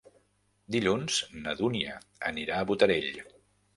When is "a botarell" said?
2.63-3.11